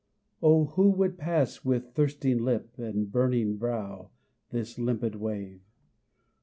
Oh, 0.41 0.65
who 0.65 0.89
would 0.93 1.19
pass 1.19 1.63
with 1.63 1.93
thirsting 1.93 2.39
lip 2.39 2.71
And 2.79 3.11
burning 3.11 3.57
brow, 3.57 4.09
this 4.49 4.79
limpid 4.79 5.13
wave? 5.17 5.61